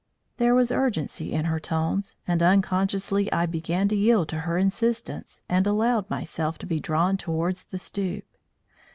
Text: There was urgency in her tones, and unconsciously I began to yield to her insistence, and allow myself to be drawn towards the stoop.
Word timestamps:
There 0.37 0.55
was 0.55 0.71
urgency 0.71 1.31
in 1.31 1.45
her 1.45 1.59
tones, 1.59 2.15
and 2.27 2.41
unconsciously 2.41 3.31
I 3.31 3.45
began 3.45 3.87
to 3.89 3.95
yield 3.95 4.29
to 4.29 4.39
her 4.39 4.57
insistence, 4.57 5.43
and 5.47 5.67
allow 5.67 6.07
myself 6.09 6.57
to 6.57 6.65
be 6.65 6.79
drawn 6.79 7.17
towards 7.17 7.65
the 7.65 7.77
stoop. 7.77 8.23